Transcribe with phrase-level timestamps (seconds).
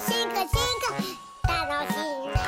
[0.00, 0.48] 進化進
[1.42, 1.98] 化楽しい
[2.28, 2.38] な。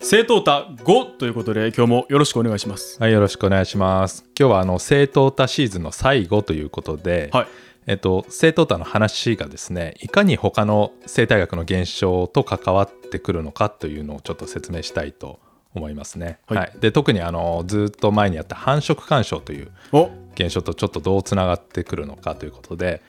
[0.00, 4.24] 正当多5ということで今日もよろしくお願いしますはい、よろしくお願いします。
[4.38, 7.46] 今日はあの正当多シーズンの最後ということで、はい
[7.86, 15.40] えっと、正当多の話がですね、いかに他の生態学の現象と関わってくるのかというのをちょっと説明したいと
[15.74, 16.38] 思いますね。
[16.46, 23.02] はいで特にあのずっと前にやった繁殖干渉というお現象とちょっとどうつながってくるのかということで、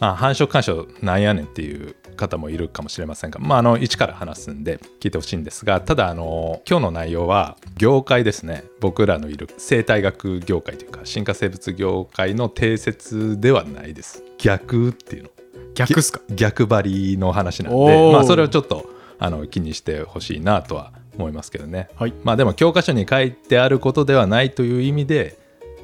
[0.00, 8.64] まあ、繁殖干渉なんやねんっていう方もいるかもしれませんが、まあ、あの一から話すんで聞いてほしいんですがただあの今日の内容は業界ですね。
[8.80, 14.22] 僕らのいる生態学業界というか進化生物業界の定説ではないです。
[14.38, 15.30] 逆っていうの。
[15.74, 16.20] 逆っすか？
[16.28, 18.12] 逆張りの話なんおで、ー。
[18.12, 18.88] まあ、それをちょっと
[19.18, 21.88] あの気にしてほしいなとは思いますけどね。
[21.96, 22.14] はい。
[22.24, 25.38] まあでも教科書に書いてあることではないという意味で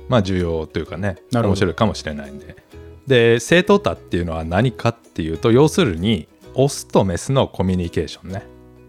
[0.09, 2.57] まあ重要というかね面白いかもしれないんで。
[3.07, 8.47] で正当多っていうのは何かっていうと要するにオスとメスのコミュニケーションね。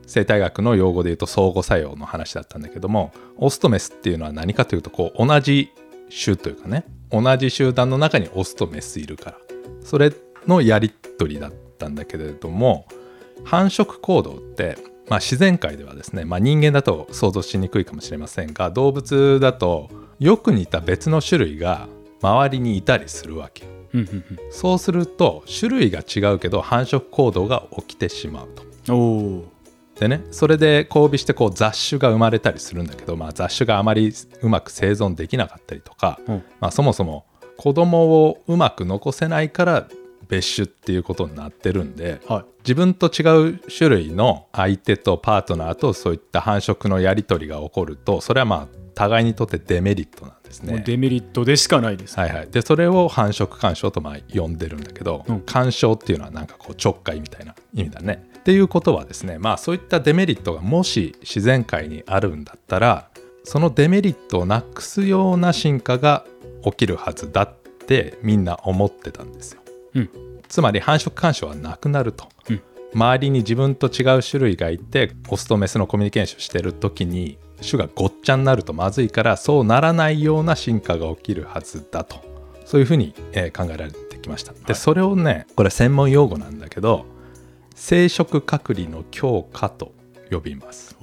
[0.07, 5.71] 生態学の用語で言うと相互作用の話だったんだけどもオスとメスっていうのは何かというとこう同じ
[6.23, 9.37] 種というかね同じ集団の中にオスとメスいるから。
[9.83, 10.13] それ
[10.47, 12.87] のやり取りだったんだけれども
[13.43, 21.87] 繁殖行動って、まあ、自然界ではですね、まあ、人間だと想像しにくいかもしれませんが動物だとよく似た別の種類が
[22.21, 23.65] 周りにいたりするわけ
[24.49, 28.49] そうすると種類が違うけど繁殖行動が起きてしまう
[28.85, 29.55] と。
[29.99, 36.43] でねそれで交尾してこう雑種が生まれたりするんだけど、まあ、雑種があまりうまく生存できなかったりとか、うん。
[36.59, 37.25] まあ、そもそも
[37.57, 39.87] 子供をうまく残せないから
[40.27, 50.81] 別種っていうことになってるんではい自分と違う種類の相手とパートナーとそういった繁殖のやり取りが起こるとそれはまあ互いにとってデメリットなんですね。
[50.85, 58.27] デメリットでしかないです、はいはい、でそれを繁殖干渉とまあ呼んでるんだけど、うん干渉っていうのはなんかこうちょっかいみたいな意味だね。
[58.39, 63.09] っていうことはですねまあそういったデメリットがもし自然界にあるんだったら
[63.43, 66.25] そのデメリットをなくすような進化が
[66.63, 67.53] 起きるはずだっ
[67.85, 69.61] てみんな思ってたんですよ。
[69.95, 70.09] うん。
[70.47, 72.61] つまり繁殖干渉はなくなると、うん。
[72.93, 82.23] 周りに自分と違う種類がいてオスとメスのコミュニケーションしてる時に種がごっちゃになるとまずいからそうならないような進化が起きるはずだと。
[82.65, 84.53] そういうふうに、えー考えられてきました。
[84.53, 87.05] で、それをねこれ専門用語なんだけど
[87.75, 89.93] 生殖隔離の強化と
[90.31, 90.95] 呼びます。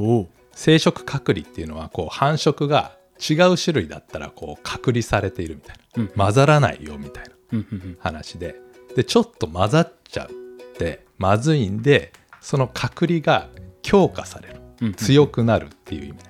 [0.54, 6.08] 生殖隔離っていうのはこう繁殖が違う種類だったらこう隔離されているみたいな、うん。
[6.08, 7.64] 混ざらないよみたいな
[8.00, 8.56] 話で
[8.94, 13.48] でちょっと混ざっちゃうってまずいんでその隔離が
[13.82, 14.54] 強化される。
[14.56, 16.24] うんうん強くなるっていう意味ね。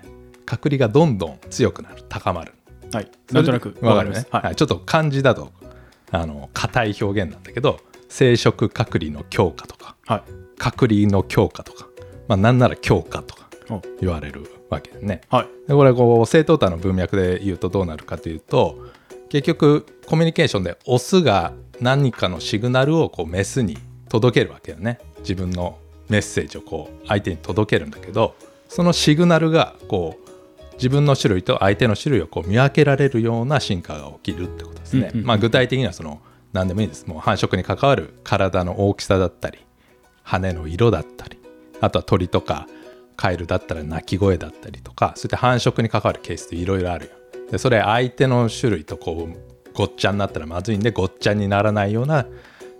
[0.44, 2.02] 隔離がどんどん強くなる。
[2.08, 2.52] 高まる。
[2.92, 3.10] はい。
[3.32, 4.56] なんとなくわかるね、はい、はい。
[4.56, 5.50] ちょっと漢字だと
[6.10, 7.80] あの硬い表現なんだけど
[8.10, 10.22] 生殖隔離の強化とかはい。
[10.58, 11.88] 隔離の強化とか、
[12.28, 13.80] まあ、なんなら強化とかお。
[14.02, 15.22] 言われるわけでね。
[15.30, 15.68] はい。
[15.68, 18.76] でこれこう正当多の文脈で言うとどうなるかというと
[19.30, 23.76] 結局コミュニケーションでオスが何かのシグナルをこうメスに
[24.08, 25.78] 届けるわけよね自分の
[26.08, 28.36] メッセージをこう相手に届けるんだけど
[28.68, 35.00] そのシグナルがこう自分の種類と相手の種類をこう見分けられるような進化が起きるってことですね。
[35.00, 36.20] うんうんうんまあ、具体的にはその
[36.52, 39.58] 何でもいいですもう繁殖に関わる体の大きさだったり
[40.22, 41.38] 羽の色だったり
[41.80, 42.68] あとは鳥とか
[43.16, 47.12] カエルだったら鳴き声だったりとかそういった繁殖に関わるケースっていろいろあるよ。
[47.50, 52.26] でそれ相手の種類とこうごっちゃになったらまずいんでごっちゃにならないような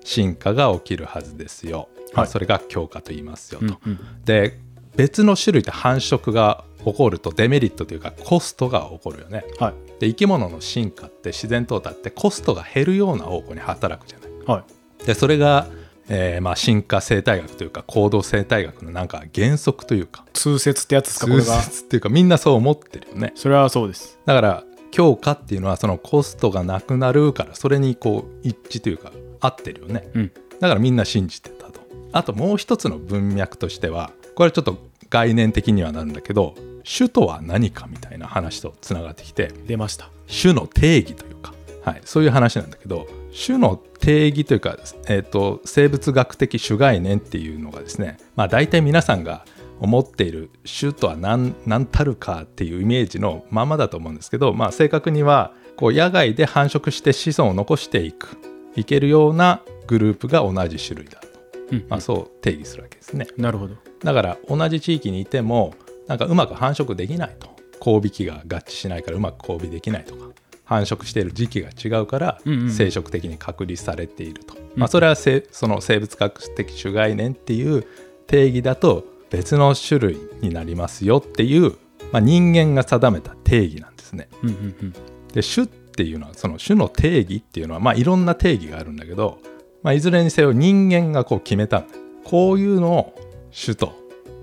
[0.05, 1.89] 進化が起きるはずですよ。
[2.15, 3.67] まあそれが強化と言いますよと。
[3.67, 4.59] うんうんで
[4.95, 9.45] 別の種類で繁殖が起こるとデメリットというかコストが起こるよね。
[9.59, 14.31] はいで生き物の進化って自然淘汰ってコストが減るような方向に働くじゃない。
[14.47, 15.67] はいでそれが、
[16.09, 29.11] えーまあ、進化生態学というか行動生態学のなんか原則というか通説ってやつですかこれ通が説っていうかみんなそう思ってるよねそれはそうですだから強化っていうのはそのコストがなくなるからそれにこう一致というか
[29.41, 30.09] 合ってるよね。
[30.15, 30.33] うん。
[30.61, 31.81] だからみんな信じてたと。
[32.13, 34.79] あともう一つの文脈としてはこれはちょっと
[35.11, 36.55] 概念的にはなるんだけど
[36.85, 40.11] 種とは何かみたいな話とつながってきて出ました。
[40.29, 41.55] 種の定義というか、
[41.85, 43.07] はい、そういう話なんだけど
[43.47, 44.77] 種の定義というか、
[45.09, 49.47] えー、と生物学的種概念っていうのがですね、まあ、大体皆さんが
[49.83, 58.39] 思っている種とは何何たるかっていうイメージのままだと思うんですけど、まあ、正確にはこう野外で繁殖して子孫を残していく
[58.77, 61.27] いけるようなグループが同じ種類だと、
[61.73, 63.27] うんまあ、そう定義するわけですね。
[63.37, 63.75] なるほど。
[64.05, 65.75] だから同じ地域にいても
[66.07, 67.51] なんかうまく繁殖できないと。
[67.85, 70.31] 交尾期が合致しないからうまく交尾できないとか。
[70.65, 72.71] 繁殖している時期が違うから、うんうんうん。
[72.71, 77.85] 生殖的に隔離されていると、んまあ、それはせその生物学的種概念っていう
[78.29, 81.73] 定義だと別の種類になりますよっていう、
[82.13, 84.29] まあ、人間が定めた定義なんですね。
[84.43, 84.93] うんうんうん。
[85.33, 89.39] で種っていうのはその種の定義っていうのはまあいろんな定義があるんだけど、
[89.83, 91.85] まあ、いずれにせよ人間がこう決めた
[92.25, 93.15] こういうのを
[93.51, 93.95] 種と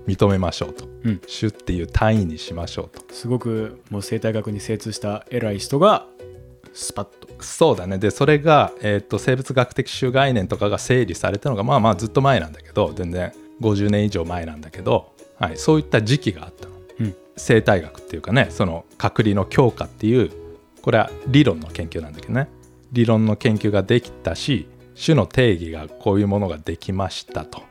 [0.08, 1.20] 認めましょうと、うん。
[1.20, 3.14] 種っていう単位にしましょうと。
[3.14, 6.06] すごくもう生態学に精通した偉い人が
[6.72, 7.28] スパッと。
[7.44, 7.98] そうだね。
[7.98, 20.30] でそれが、えー、と生物学的種概念とかが整理されたのがまあまあずっと前なんだけど全然50年以上前なんだけど、はい、そういった時期があったの、うん生態学っていうかねその隔離の強化っていう
[20.82, 22.48] これは理論の研究なんだけどね
[22.92, 24.68] 理論の研究ができたし
[25.02, 27.60] 種の定義がこういうものができましたと。
[27.60, 27.62] っ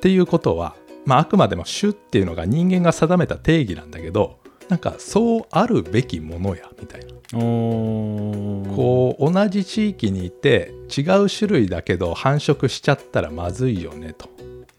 [0.00, 0.74] ていうことは、
[1.06, 4.38] まあ、あくまでも種っていうのが人間が定めた定義なんだけど
[4.68, 7.14] なんかそうあるべきものやみたいな。
[7.32, 14.28] こう同じ地域にいて違う種類だけど繁殖しちゃったらまずいよねと。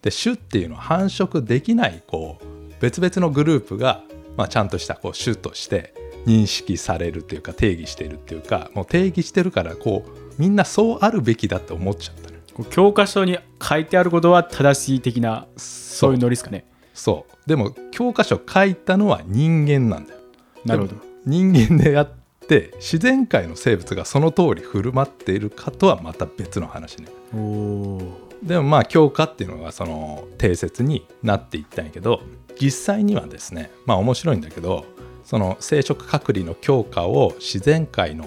[0.06, 4.04] で種っていうのは繁殖できないこう別々のグループが、
[4.36, 5.94] まあ、ちゃんとしたこう種として
[6.26, 12.36] 認識されるっていうか定義してるっていうかもう定義してるからこうみんなそうあるべきだって思っちゃったの。
[12.36, 16.12] よこう教科書に書いてあることは正しい的なそう。
[16.12, 16.64] いうノリですかね。
[16.94, 17.48] そう。
[17.48, 20.20] でも教科書書いたのは人間なんだよ。
[20.64, 20.94] なるほど。
[21.24, 22.10] 人間であっ
[22.46, 27.08] て自然界の生物がその通り振る舞っているかとはまた別の話ね。
[27.34, 32.20] おおーでもまあ教科っていうのがその定説になっていったんやけど
[32.60, 34.84] 実際にはですねまあ面白いんだけど
[35.24, 38.26] その生殖隔離の強化を自然界の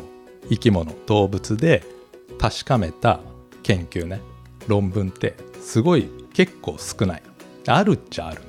[0.50, 1.84] 生き物動物で
[2.40, 3.20] 確かめた
[3.64, 4.22] 研究ね
[4.68, 7.24] 論文ってすごい結構少ない。
[7.68, 8.42] あるっちゃある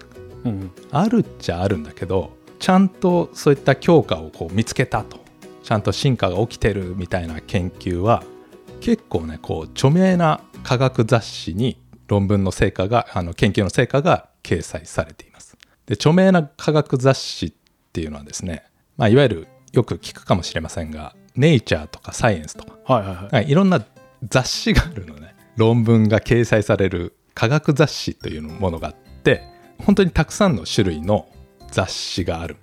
[0.44, 0.70] うんうん。
[0.90, 5.18] あるっちゃあるんだけどちゃんとそういった強化をこう見つけたと。
[5.62, 8.24] ちゃんと進化が起きてるみたいな研究は
[8.80, 15.56] 結構ねこう著名な科学雑誌に論文の成果があの研究の成果が掲載されています。
[15.86, 17.52] で著名な科学雑誌っ
[17.92, 18.64] ていうのはですね、
[18.96, 22.76] まあ、いわゆるよく聞くかもしれませんが「ネイチャー」とか「サイエンス」とか。
[22.92, 23.34] はいはいはい。
[23.34, 23.84] はい、いろんな
[24.28, 25.34] 雑誌があるのね。
[25.56, 29.42] 論文が掲載される科学雑誌というものがあって
[29.78, 31.28] 本当にたくさんの種類の
[31.70, 32.56] 雑誌がある。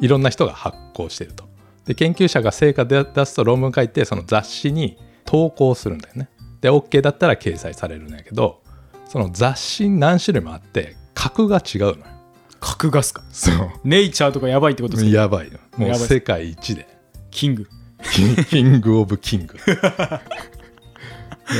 [0.00, 1.46] いろんな人が発行していると。
[1.86, 6.28] で研究者が成果で出すと論文書いてその雑誌に投稿するんだよね
[6.66, 8.60] で OK だったら掲載されるんだけど
[9.06, 11.96] その雑誌何種類もあって格が違うのよ。
[12.58, 13.22] 格ですか？
[13.30, 13.70] そう。
[13.84, 15.60] ネイチャーとかやばいってことですかやばいよ。
[15.76, 16.88] もう世界一で。
[17.30, 19.56] king。king of king。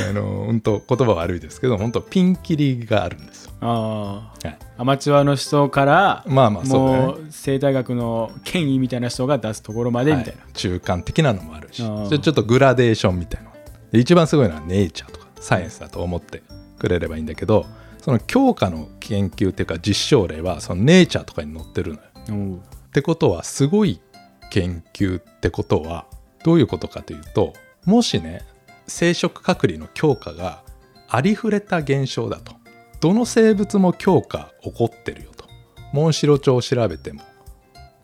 [0.09, 3.53] あの本当言葉悪いですけど本当ピンキリがあるんですよ。
[3.61, 7.05] あはい、あアマチュアの人からまあまあそうだね。
[7.05, 10.53] もう生態学の権威みたいな人が出すところまでみたいな、はい。
[10.53, 11.77] 中間的なのもあるし。
[11.77, 13.46] ちょちょっとグラデーションみたいな。
[13.46, 13.46] で
[13.93, 16.43] 一番すごいのはネイチャーとかサイエンスだと思って
[16.79, 17.65] くれればいいんだけど
[17.99, 21.97] その強化の研究っていうか実証例はそのネイチャーとかに載ってる
[22.27, 22.59] のよ。
[22.87, 24.01] ってことはすごい
[24.49, 26.05] 研究ってことは
[26.43, 27.53] どういうことかというと
[27.85, 28.43] もしね
[28.87, 30.63] 生殖隔離の強化が
[31.09, 32.53] ありふれた現象だと
[32.99, 35.45] どの生物も強化起こってるよと
[35.93, 37.21] モンシロチョウを調べても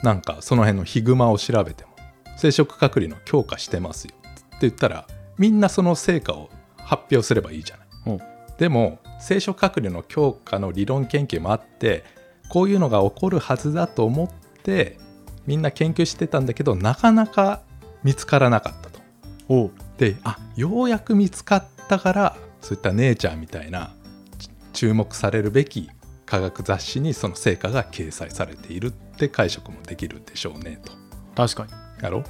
[0.03, 1.91] なんかその辺のヒグマを調べても
[2.37, 5.07] 生殖隔離の強化してますよって言ったら
[5.37, 8.19] みんなその成果を発表すればいいじゃない。
[8.57, 12.03] でも生殖隔離の強化の理論研究もあって
[12.49, 14.29] こういうのが起こるはずだと思っ
[14.63, 14.99] て
[15.47, 17.61] みんな研究してたんだけどなかなか
[18.03, 19.71] 見つからなかったと。
[19.97, 23.93] であようやく見つかったからそういったネイチャーみたいな
[24.37, 25.89] ち注目されるべき
[26.25, 30.93] 科学雑誌にその成果が掲載されているって解釈もできるでしょうねと。
[31.35, 32.23] 確かにやろ？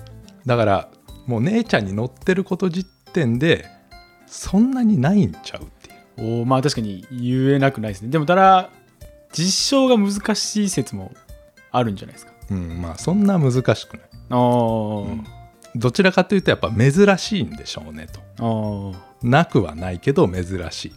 [0.45, 0.89] だから
[1.27, 3.65] もうネイチャーに載ってること時点で
[4.27, 5.65] そんなにないんちゃうっ
[6.15, 6.39] ていう。
[6.39, 8.69] おうまあ確かに言えなくないですねでもただ
[9.31, 11.11] 実証が難しい説も
[11.71, 14.05] あるんじゃないですかうん、まあそんな難しくない。
[14.29, 15.25] あー、うん
[15.75, 18.93] どちらかというとやっぱ珍しいんでしょうねと。
[19.23, 20.93] なくはないけど珍しい。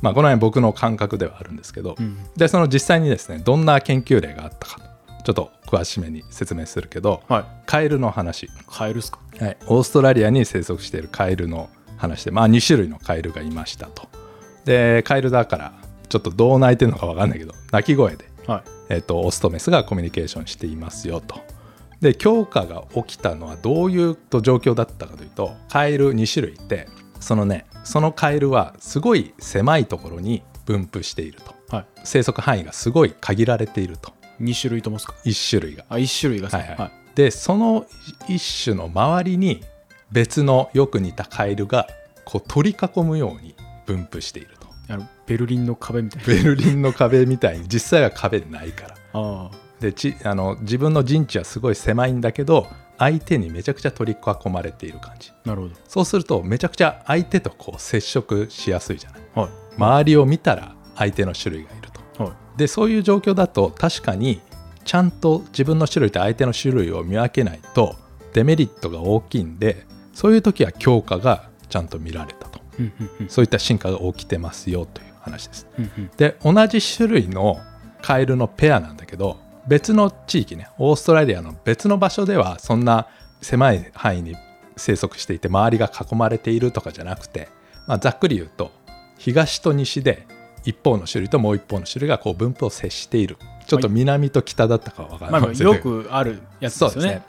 [0.00, 4.78] まあこの辺僕の感覚ではあるんですけど、うんでその実際にですねどんな研究例があったか
[5.24, 7.44] ちょっと詳しめに説明するけどはい。
[7.66, 9.18] カエルの話、カエルっすか？
[9.40, 14.08] はい、オーストラリアに生息しているカエルの話でまあ2種類のカエルがいましたと。
[14.64, 15.72] でカエルだから
[16.08, 18.62] ちょっとどう鳴いてるのか分かんないけど鳴き声ではい。
[18.90, 21.40] えっとオスとメスがコミュニケーションしていますよと。
[22.00, 26.86] で強化が起きたのはどういうと状況だったかというとカエル2種類いて
[27.18, 31.54] そのねそのカエルはすごい狭いところに分布していると。
[31.74, 31.86] はい。
[32.04, 35.84] 生息範囲がすごい限られていると2種類ともっすか？1種類が。
[35.88, 36.58] あ1種類がっすか？
[36.58, 36.92] はいはい。
[37.14, 37.86] でその
[38.28, 39.62] 1種の周りに
[40.10, 41.86] 別のよく似たカエルが
[42.24, 43.54] こう取り囲むように
[43.86, 44.66] 分布していると。
[44.92, 46.26] あのベルリンの壁みたいな。
[46.26, 47.66] ベルリンの壁みたいに。
[47.68, 48.94] 実際は壁ないから。
[49.14, 49.50] あ
[49.80, 55.30] でちあの自分の陣地はすごい狭いんだけど相手にめちゃくちゃ取り囲まれている感じ。
[55.44, 59.20] あなるほそうするとめちゃくちゃ相手とこう接触しやすいじゃない。
[59.34, 59.50] どはい。
[59.76, 61.83] 周りを見たら相手の種類がいる
[62.56, 64.40] でそういう状況だと確かに
[64.84, 67.96] ちゃんと自分の種類と相手の種類を見分けないと
[68.32, 72.60] デメリットが大きいんでそういう時は強化がちゃんと見られたと。
[72.78, 73.28] うんうんうん。
[73.28, 75.66] そういった進化が起きてますよという話です。
[75.78, 76.10] うんうん。
[76.16, 77.58] で同じ種類の
[78.02, 83.08] カエルのペアなんだけど別の地域ねオーストラリアの別の場所ではそんな
[83.40, 84.36] 狭い範囲に
[84.76, 87.48] 生息していて周りが囲まれているとかじゃなくて、
[87.86, 88.72] まあ、ざっくり言うと
[89.18, 90.26] 東と西で
[90.64, 93.36] 一方の種類ともう一方の種類がこう分布を接している。
[93.66, 97.08] ちょっと南と北だったかは分からまあない、まあ よくあるやつですよね。
[97.10, 97.22] ね。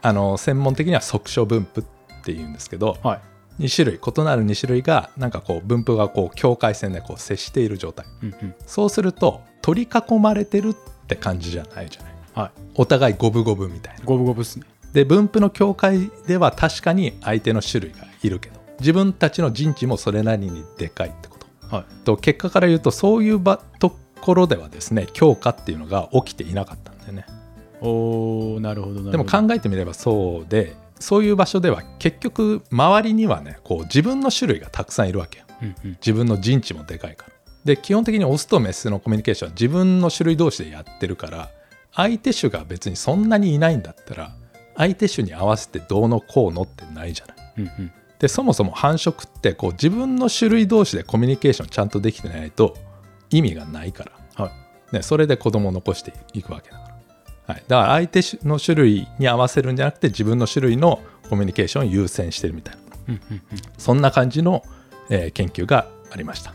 [0.00, 1.84] あの専門的には即所分布っ
[2.24, 3.20] ていうんですけどはい。
[3.62, 8.06] 2種類異なる2種類がなんかこう分布がこう境界線でこう接している状態。
[8.22, 8.54] うんうん。
[8.66, 10.74] そうすると取り囲まれてるっ
[11.06, 12.12] て感じじゃないじゃない。
[12.34, 12.50] はい。
[12.74, 14.00] お互い五分五分みたいな。
[14.04, 14.66] 五分五分っすね。
[14.92, 21.28] で分布の境界では確かに相手の種類がいるけど自分たちの陣地もそれなりにでかいって
[21.72, 22.04] はい。
[22.04, 27.26] と結果から言うとそういう場ところではですね強化っていうのが起きていなかったんだよね。
[27.80, 29.24] おーなるほどなるほど。
[29.24, 35.46] でも考えてみればそうでそういう場所では結局周りにはねこう自分の種類がたくさんいるわけよ。
[35.62, 35.90] うんうん。
[35.92, 37.32] 自分の陣地もでかいから。
[37.64, 41.48] で基本的にオスとメスのコミュニケーションは自分の種類同士でやってるから
[41.94, 44.34] 相手種が別にそんなにいないんだったら
[44.76, 47.36] 相手種に合わせてどうのこうのってないじゃない。
[47.58, 52.76] うんうんでそもそも繁殖ってこう自分の種類同士でコミュニケーションちゃんとできてないと
[53.30, 54.04] 意味がないか
[54.36, 54.52] ら、は
[54.92, 54.94] い。
[54.94, 56.84] ね、それで子供を残していくわけだか
[57.48, 62.80] ら、はい、だから相手の種類に合わせるんじゃなくて自分の種類のコミュニケーションを優先してるみたいな。
[63.08, 63.58] うんうんうん。
[63.76, 64.62] そんな感じの、
[65.10, 66.54] えー研究がありました。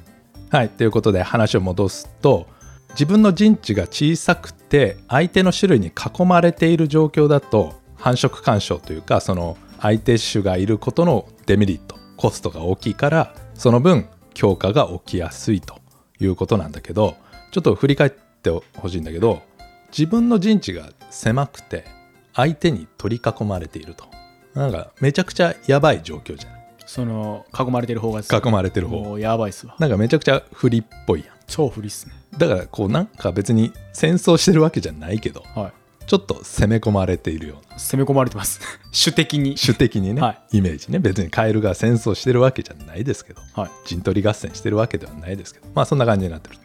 [0.49, 2.47] はい、ということで話を戻すと
[2.91, 15.79] 自分の陣地が小さくて相手の種類に囲まれている状況だと繁殖干渉というかその相手種がいることのデメリットコストが大きいからその分強化が起きやすいと
[16.19, 17.15] いうことなんだけど
[17.51, 19.41] ちょっと振り返ってほしいんだけど
[19.89, 21.85] 自分の陣地が狭くて
[22.33, 24.05] 相手に取り囲まれていると。
[24.53, 26.59] なんかめちゃくちゃやばい状況じゃない？
[26.85, 29.17] その囲まれてる方が囲まれてる方。
[29.19, 29.75] やばいっすわ。
[29.79, 31.35] なんかめちゃくちゃ不利っぽいやん。
[31.47, 32.13] 超不利っすね。
[32.37, 35.73] だからこうなんか別に戦争してるわけじゃないけどはい
[36.07, 37.77] ちょっと攻め込まれているような。
[37.77, 38.61] 攻め込まれてます。
[38.91, 39.57] 主的に。
[39.57, 40.99] 主的にね、はイメージね。
[40.99, 43.69] 別にカエルが戦争してるわけじゃないですけどはい。
[43.85, 46.61] 陣取り合戦してるわけではないですけどまあそんな感じになってると。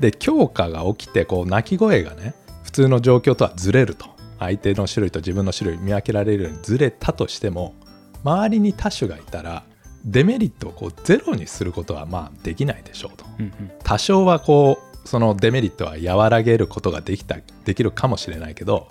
[0.00, 2.34] で強化が起きてこう鳴き声がね
[2.64, 4.16] 普通の状況とはずれると。
[4.38, 7.74] 相手の種類と自分の種類見分けられるようにずれたとしても
[8.22, 9.64] 周りに多種がいたら
[10.04, 13.24] デメリットをこうゼロにすることはまあできないでしょうと。
[13.38, 13.70] うんうん。
[13.82, 18.88] 多少はこうそのデメリットは和らげることができたできるかもしれないけど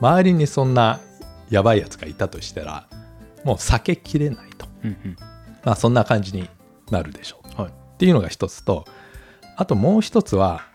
[0.00, 1.00] 周りにそんな
[1.50, 2.86] やばいやつがいたとしたら
[3.44, 4.66] もう避けきれないと。
[4.84, 5.16] うんうん。
[5.64, 6.48] まあそんな感じに
[6.90, 7.62] なるでしょう。
[7.62, 7.70] はい。
[7.70, 8.84] っていうのが一つと
[9.56, 10.66] あともう一つは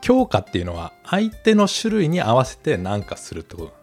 [0.00, 3.74] 強化っていうのは相手の種類に合わせて何かするってこと。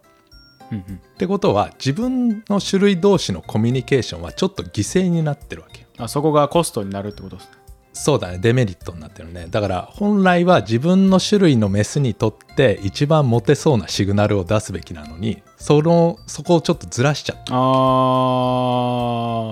[0.71, 0.95] うんうん。
[0.95, 5.87] ってことは自分の種類同士のコミュニケーションはちょっと犠牲になってるわけよ。
[5.97, 7.51] あそこがコストになるってことですね
[7.93, 9.47] そうだねデメリットになってるね。
[9.49, 17.57] だから本来は自分の種類のメスにとって一番モテそうなシグナルを出すべきなのにそのそこをちょっとずらしちゃったあ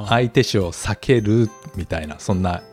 [0.05, 2.63] あ相手種を避けるみたいなそんな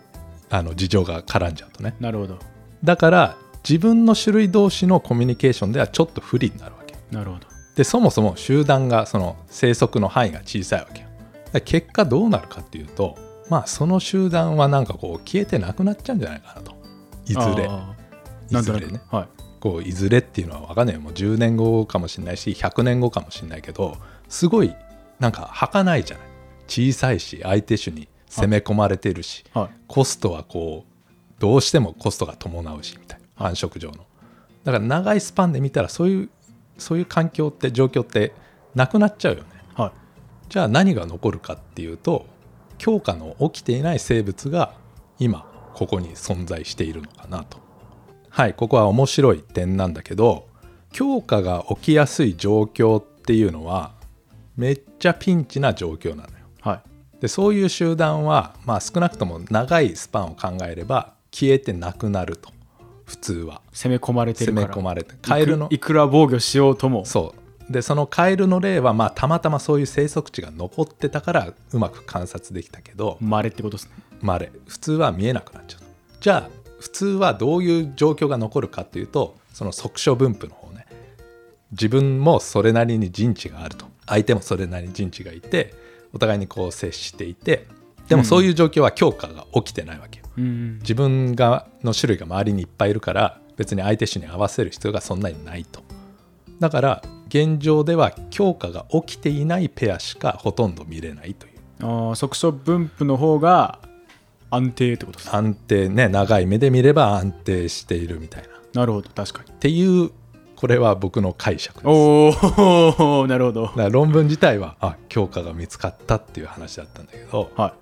[0.50, 1.94] あの事情が絡んじゃうとね。
[2.00, 2.38] なるほど。
[2.82, 3.37] だから
[3.68, 6.94] 自分の種類同士のコミュニケーションではちょっと不利になるわけ。
[7.14, 7.46] なるほど。
[7.76, 11.06] でそもそも集団がその生息の範囲が小さいわけ
[11.60, 13.16] 結果どうなるかっていうと
[13.48, 16.76] まあその集団はなんかこう消えてなくなっちゃうんじゃないかなと。
[17.26, 17.70] いずれ。
[18.50, 18.86] いずれ。
[18.86, 19.28] ねはい。
[19.60, 21.00] こういずれっていうのは分かんないよ。
[21.00, 23.96] もう10年後かもしれないし100年後かもしれないけど
[24.28, 24.74] すごい
[25.18, 26.26] なんか儚いじゃない。
[26.68, 29.70] 小さいし相手種に攻め込まれてるし、はい。
[29.86, 33.26] コストはこうどうしてもコストが伴うしみたいな。
[33.36, 34.04] 繁殖上の。
[34.64, 36.30] だから長いスパンで見たらそういう
[36.76, 38.34] そういう環境って状況って
[38.74, 39.48] なくなっちゃうよね。
[39.74, 39.92] はい。
[40.48, 42.26] じゃあ何が残るかっていうと
[42.78, 44.75] 強化の起きていない生物が
[45.18, 47.58] 今ここに存在しているのかなと。
[48.30, 50.47] はいここは面白い点なんだけど
[50.92, 53.92] 強化が起きやすい状況っていうのは
[54.56, 56.28] めっちゃピンチな状況なのよ。
[56.61, 56.82] は
[57.16, 57.20] い。
[57.20, 62.50] でそういう集団はまあ少なくとも長いスパンを考えれば消えてなくなると。
[63.04, 63.62] 普通は。
[63.73, 64.68] 攻め込まれてる攻から。
[64.68, 67.04] め込まれてカエルのいくいくら防御しようとも。
[67.04, 73.92] そうでそのカエルの例はまあたまたまそういう生息地が残ってたからうまく観察できたけどまれってことですね。
[74.20, 75.80] まれ普通は見えなくなっちゃう
[76.20, 80.87] じゃあ普通はどういう状況が残るかっていうとその即所分布の方ね。
[81.72, 83.87] 自分もそれなりに陣地があると。
[84.06, 85.75] 相手もそれなりに陣地がいて
[86.14, 87.66] お互いにこう接していて
[88.08, 90.78] でもそういう状況は強化が起きてないわけよ、うん。
[90.78, 95.82] 自分がの種類が周りにいっぱいいるから別に相手種に合わせる必要がそんなにないと。
[96.58, 101.52] だから現状では強化が起きていないペアしかほとんど見れないという。
[101.80, 103.78] あー即所分布の方が
[104.50, 105.32] 安定ってことですね。
[105.35, 108.49] 安定ね長い目で見れば安定しているみたいな。
[108.49, 109.52] っなるほど確かに。
[109.61, 110.11] ていう
[110.56, 111.87] これは僕の解釈です。
[111.88, 113.62] おお なるほど。
[113.62, 117.75] だから論文自体はあ強化が見つかったっていう話だったんだけどは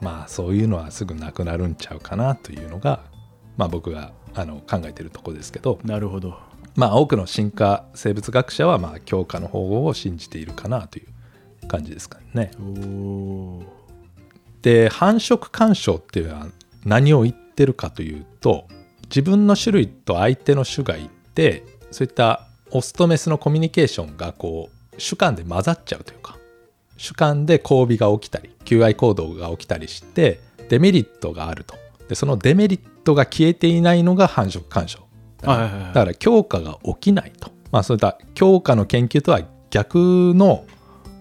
[0.00, 0.64] まあそうい。
[0.64, 3.00] うのはすぐなくなるんちゃうかなというのが、
[3.56, 6.36] まあ、僕があの考えてるとこですけどいなるほど
[6.76, 12.50] まあ多くの進化生物学者はまあ強化の方を信じているかなという感じですかね。
[14.62, 16.46] で繁殖干渉っていうのは
[16.84, 18.66] 何を言ってるかというと
[19.04, 26.38] 自分の種類と相手の種がいてそういったオスとメスのコミュニケーションがこう主観で混ざっちゃうというか
[26.96, 31.76] 主観で交尾が起きたり求愛行動が起きたりしてデメリットがあると。
[32.08, 35.03] でそのデメリットが消えていないのが繁殖干渉
[35.46, 35.94] だからはいはいはい。
[35.94, 37.50] だから強化が起きないと。
[37.70, 40.64] まあそういった強化の研究とは逆の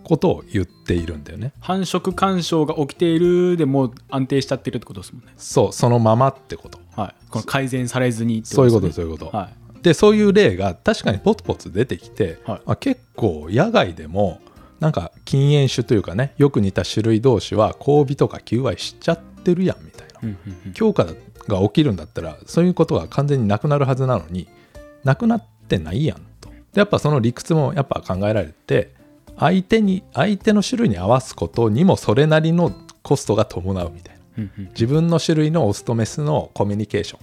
[0.04, 1.54] ことを言っているんだよね。
[1.60, 5.34] 繁殖干渉が起きているでもう安定しちゃってるってことですもんね。
[5.38, 6.80] そうそのままってこと。
[6.96, 7.16] はい。
[7.30, 9.50] この改善されずにってそういうことそういうこと、は
[9.80, 9.82] い。
[9.82, 12.62] でそういう例が確かにポツポツ出てきて、はい。
[12.66, 14.40] あ結構野外でも
[14.84, 20.74] なんか禁煙種というかねよく似た種類同士は交尾とか求愛しちゃってるやんみたいな、うんうんうん。
[20.74, 21.06] 強化
[21.48, 24.50] が起きるんだったらそういうことが完全になくなるはずなのに
[25.06, 26.50] なくなってないやんと。
[26.50, 28.94] でやっぱその理屈もやっぱ考えられて
[29.40, 32.74] 相手に相手の種類に合わすことにもそれなりの
[33.04, 34.22] コストが伴うみたいな。
[34.40, 37.20] うんうん自分の種類のオスとメスのコミュニケーション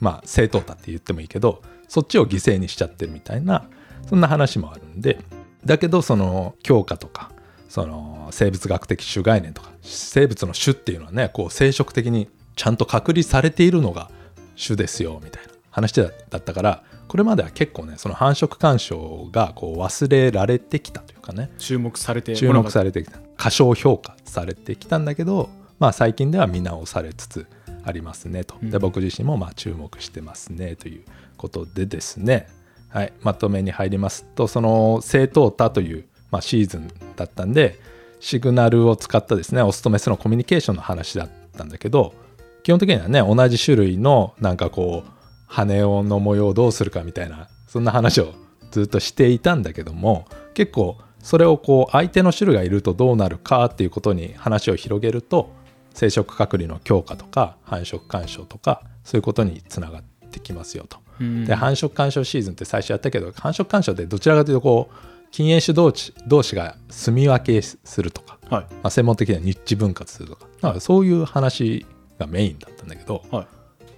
[0.00, 3.64] まあ正当多って言ってもいいけどそっちを犠牲にしちゃってるみたいな
[4.08, 5.18] そんな話もあるんで
[5.64, 7.30] だけどその強化とか
[7.68, 14.10] その生物学的種概念とか生物の種っていうのはねこう生殖的にちゃんと隔離されているのが
[14.56, 23.18] 種ですよみたいな話だったからこれまでは結構ねその繁殖干渉がこう忘れられてきたというかね注目されて注目されれてきた。
[23.36, 27.46] 過小評価されてきたんだけど、まあ、最近では見直されつつ
[27.84, 28.54] ありますねと。
[28.62, 28.70] うん。
[28.70, 31.04] で僕自身もまあ注目してますねという
[31.38, 32.48] ことでですね、
[32.90, 37.78] はい、まとめに入りますとその正当多という、まあ、シーズンだったんで
[38.18, 42.14] シグナルを使ったですねオスとメスのコミュニケーションの話だったんだけど
[42.62, 45.10] 基本的にはね同じ種類のなんかこう
[45.46, 48.34] 羽の模様をどうするかみたいなそんな話を
[48.70, 55.50] ずっとしていたんだけども結構それをこう相手の種類がいるとどうなるかっていうことに話を広げると
[55.94, 60.98] 生殖隔離の強化とか繁殖干渉とかそういうことにつながってきますよと。
[61.20, 61.44] うん。
[61.44, 64.94] で繁殖干渉シーズンって最初やったけど繁殖干渉ってどちらかというとこう
[65.30, 68.64] 禁煙種同士同士が住み分けするとか、はい。
[68.64, 71.86] まあ、専門的にはニッチ分割するとかだからそういう話
[72.18, 73.46] がメインだったんだけど、はい。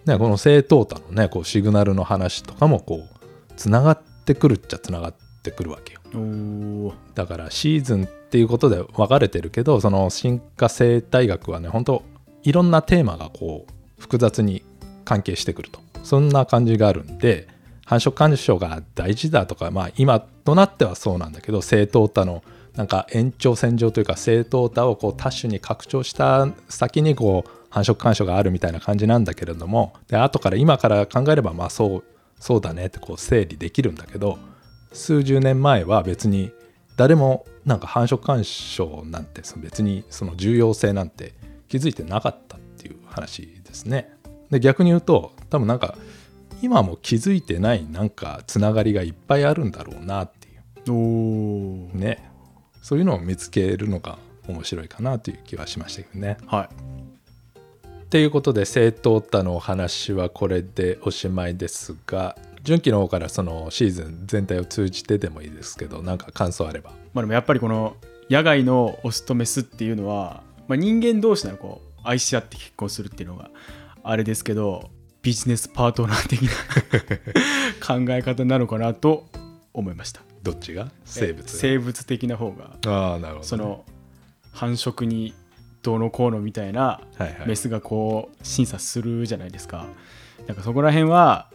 [0.08, 6.00] ね、この正当多のねこうシグナルの話とかもこうつながってくるっちゃつながってくるわけよ。
[7.14, 12.02] だからシーズンっていうことで分かれてるけどその進化生態学はね本当
[12.42, 14.64] いろんなテーマがこう複雑に
[15.04, 17.48] 関係してくるとそんな感じがあるんで
[17.84, 22.42] 繁殖干渉が大事だとかまあ今となってはそうなんだけど正当多の
[22.74, 32.04] なんか延長線上というか正当多をこう多種に拡張した先にこう繁殖干渉があるみたいな感じなんだけれどもで後から今から考えればまあそう
[32.38, 34.38] そうだねってこう整理できるんだけど
[34.92, 36.52] 数十年前は別に
[36.96, 41.34] 誰もなんか繁殖干渉なんて別にその重要性なんて
[41.68, 44.12] 気づいてなかったっていう話ですね。
[44.52, 45.96] で逆に言うと多分なんか
[46.60, 50.92] 今も気づいてないなんかつながりがいっぱいあるんだろうなっていう。
[50.92, 51.94] おー。
[51.94, 52.30] ね。
[52.82, 56.36] そういうのを見つけるのが面白いかなという気はしましたけどね。
[56.46, 58.10] はい。
[58.10, 66.90] ということで正当多のお話はこれでおしまいですが純喜の方からそのシーズン全体を通じてでもいいですけどなんか感想あれば。
[67.14, 67.96] まあでもやっぱりこの
[68.28, 73.50] 野外のオスとメスっていうのは、まあ、人間同士ならこう愛し合って結婚するっていうのが
[74.04, 74.90] あれですけど
[75.22, 76.50] ビジネスパートナー的な
[77.86, 79.28] 考え方なのかなと
[79.72, 80.20] 思いました。
[80.42, 80.90] どっちが？
[81.04, 82.76] 生物生物的な方が。
[82.86, 83.84] ああなるほどね、その
[84.52, 85.34] 繁殖に
[85.82, 87.48] どうのこうのみたいなはいはい。
[87.48, 89.86] メスがこう審査するじゃないですか。
[90.46, 91.48] なんかそこら辺は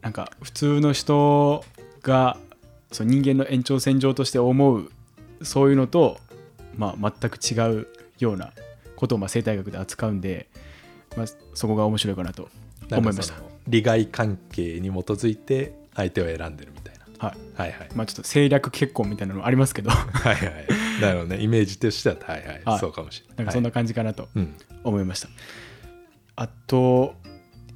[0.00, 1.64] なんか普通の人
[2.02, 2.36] が
[2.90, 4.90] その人間の延長線上として思う
[5.42, 6.18] そういうのと、
[6.76, 7.86] まあ、全く違う
[8.18, 8.52] ような
[8.96, 10.48] ことをまあ生態学で扱うんで、
[11.16, 12.48] まあ、そこが面白いかなと
[12.90, 13.34] 思いました。
[13.68, 17.28] 利害関係に基づいて相手を選んでるみたいな。
[17.28, 17.38] はい。
[17.54, 17.88] はいはい。
[17.94, 19.90] まあ、ちょっと政略結婚みたいなのありますけど。
[19.90, 20.66] はいはい。
[21.00, 21.42] なるほどね。
[21.42, 22.78] イメージとしてははいはい、はい。
[22.78, 25.28] そうかもしれなないんかそんな感じかなとうん思いました、
[26.34, 27.14] あと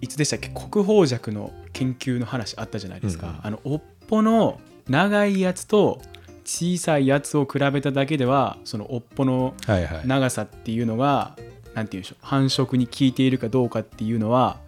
[0.01, 0.49] いつでしたっけ？
[0.49, 3.40] 国宝尺の研究の話あったじゃないですか、うんうん。
[3.44, 6.01] あの尾っぽの長いやつと
[6.44, 10.07] 小さいやつを比べただけではその尾っぽのはいはい。
[10.07, 11.37] 長さっていうのが
[11.76, 14.58] 何て言うんでしょう繁殖に効いているかどうかっていうのは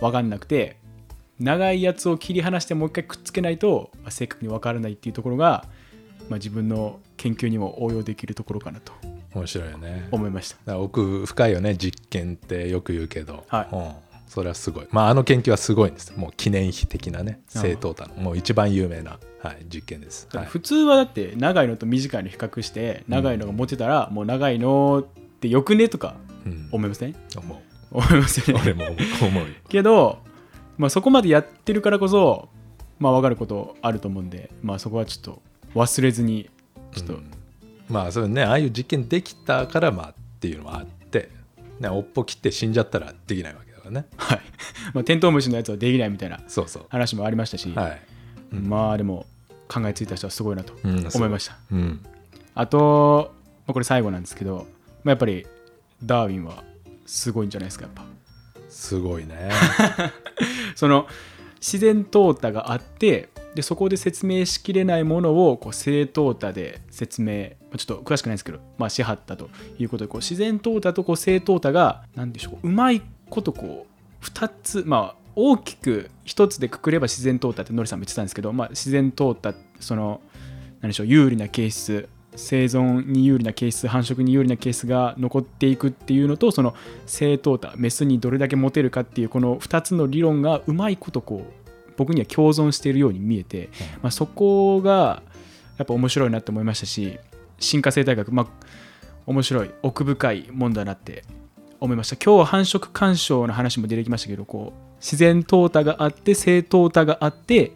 [0.00, 0.76] 分かんなくて
[1.40, 5.64] 長いやつを切り離してもう一回くっつけないと、まあ正確に分からないっていうところが、
[6.28, 8.92] まあ、自分の研究にも応用できるところかなと
[9.34, 10.08] 面白いよね。
[10.10, 10.78] 思いました。
[10.78, 13.76] 奥深いよね実験ってよく言うけど、はい。
[13.76, 13.92] うん、
[14.26, 14.88] それはすごい。
[14.90, 16.12] まああの研究はすごいんです。
[16.16, 18.14] もう記念碑的なね正当多の。
[18.14, 26.27] もう一番有名な、はい、実験です、はい、普通はだって長いのと短いの比較して長いのが持てたらもう長いのってよくねとかうん、
[26.72, 27.14] 思いません？
[27.36, 27.58] 思う。
[27.90, 29.46] 思いますよね俺も思う。
[29.68, 30.18] けど、
[30.76, 32.48] まあ、そこまでやってるからこそ
[32.98, 35.42] まあ分かることあると思うんでまあそこはちょっと
[35.74, 36.50] 忘れずに
[36.92, 37.30] ちょっと、うん。
[37.88, 38.42] まあそれね。
[38.42, 41.30] ああいう実験できたからまあっていうのはあって、
[41.80, 44.06] ね、おっぽ切って死んじゃったらできないわけだからね。
[44.16, 44.40] はい。
[44.94, 46.40] まあ、テントウムシのやつはできないみたいな
[46.90, 48.00] 話もありましたし、はい、
[48.52, 48.68] うん。
[48.68, 49.26] まあでも
[49.68, 52.00] 考えついた人はすごいなとうん思いました、うん。
[52.54, 53.32] あと、
[53.66, 54.66] まあ、これ最後なんですけど、
[55.04, 55.46] まあ、やっぱり
[56.02, 56.64] ダーウィンは
[57.06, 58.04] すごいんじゃないですかやっぱ。
[58.68, 59.50] すごいね。
[60.76, 61.06] その
[61.60, 73.86] 自然淘汰があってでそこで説明しきれないものをこう正淘汰で説明まあちょっと詳しくないですけど、まあ、しはったということでこう自然淘汰とこう正淘汰が何でしょううまいことこ
[74.22, 80.20] う2つまあ大きく1つでくくれば自然淘汰ってノリさんも言ってたんですけど、まあ、自然淘汰その
[80.80, 86.74] 何でしょう有利な形質生存に有利な形質繁殖に有利な形質が残っていくっていうのとその
[87.04, 93.70] 正淘汰メスにどれだけモテるかっていうこの2つの理論がうまいことこう僕には共存しているように見えて、
[94.02, 95.22] まあ、そこが
[95.78, 96.86] やっぱ面白いなって思いました。
[96.86, 97.18] し
[97.58, 98.46] 進化生態学まあ
[99.26, 101.24] 面白い奥深いもんだなって
[101.80, 102.16] 思いました。
[102.16, 107.72] 今日は繁殖干渉の話も出てきましたけどこう自然淘汰があって正淘汰があって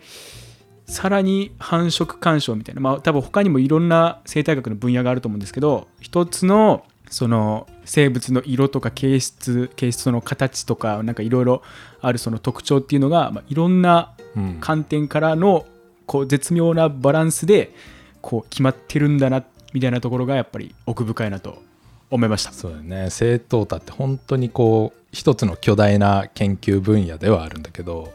[0.93, 11.63] さらに繁殖干渉みたいなまあ多分他にもいろんな生態学の分野があると思うんですけど一つのその生物の色とか形質形質の形とかなんかいろいろ
[12.03, 15.67] あるその特徴っていうのが、まあ、いろんなうん観点からの
[16.07, 17.75] こう絶妙なバランスで
[18.21, 21.63] こう決まってるんだなみたいなところがやっぱり奥深いなと
[22.11, 22.53] 思いました。
[22.53, 28.13] そうだよね正淘汰って本当にこう一つの巨大な研究分野ではあるんだけど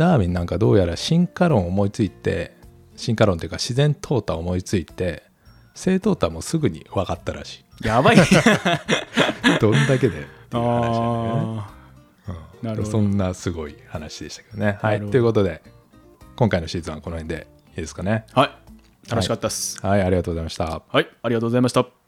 [0.00, 2.56] ダーウィンなんかどうやら進化論を思いついて
[2.96, 5.24] 進化論というか自然淘汰を思いついて
[5.74, 8.16] 正淘汰もすぐに分かったらしやばい。
[8.16, 8.18] い
[9.60, 11.62] どんだけでっていう話だね。
[11.62, 11.70] あ
[12.28, 12.66] うん。
[12.66, 12.90] なるほど。
[12.90, 14.78] そんなすごい話でしたけどね。
[14.82, 15.62] はないということで
[16.36, 18.24] 今回のシーズンはこの辺でいいですかね。
[18.34, 18.50] ーはい。
[19.10, 19.78] 楽しかったです。
[19.84, 20.82] はいありがとうございました。
[20.86, 21.08] はい。
[21.22, 21.99] ありがとうございました。